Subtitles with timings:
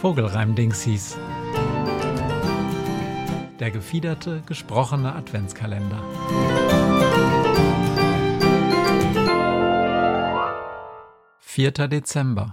[0.00, 1.18] Vogelreim-Dingsies.
[3.58, 6.00] Der gefiederte, gesprochene Adventskalender.
[11.40, 12.52] Vierter Dezember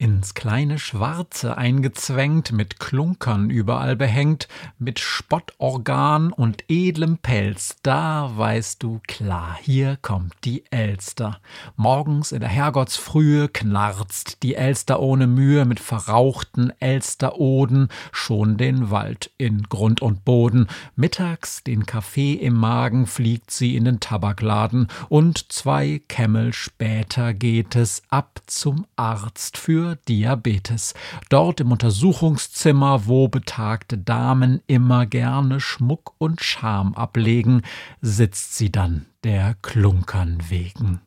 [0.00, 8.82] ins kleine Schwarze eingezwängt, mit Klunkern überall behängt, mit Spottorgan und edlem Pelz, da weißt
[8.82, 11.38] du klar, hier kommt die Elster.
[11.76, 19.30] Morgens in der Herrgottsfrühe knarzt die Elster ohne Mühe mit verrauchten Elsteroden schon den Wald
[19.36, 20.68] in Grund und Boden.
[20.96, 27.76] Mittags den Kaffee im Magen fliegt sie in den Tabakladen und zwei Kämmel später geht
[27.76, 30.94] es ab zum Arzt für Diabetes.
[31.28, 37.62] Dort im Untersuchungszimmer, wo betagte Damen immer gerne Schmuck und Scham ablegen,
[38.00, 41.00] sitzt sie dann der Klunkern wegen.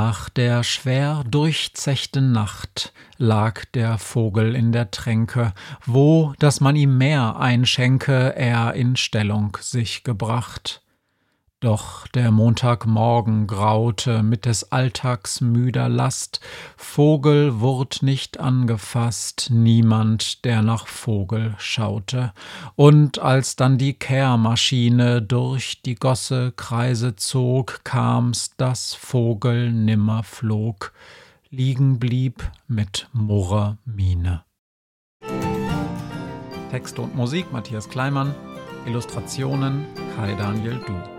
[0.00, 5.52] Nach der schwer durchzechten Nacht lag der Vogel in der Tränke,
[5.86, 10.82] wo, dass man ihm mehr einschenke, er in Stellung sich gebracht.
[11.60, 16.38] Doch der Montagmorgen graute mit des Alltags müder Last,
[16.76, 22.32] Vogel wurd nicht angefasst, niemand, der nach Vogel schaute,
[22.76, 30.92] und als dann die Kehrmaschine durch die Gosse Kreise zog, kam's, dass Vogel nimmer flog,
[31.50, 34.44] liegen blieb mit murrer Miene.
[36.70, 38.32] Text und Musik Matthias Kleimann,
[38.86, 41.17] Illustrationen Kai Daniel Du.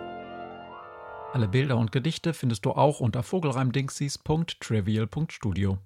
[1.31, 5.79] Alle Bilder und Gedichte findest du auch unter vogelreimdingsies.trivial.studio.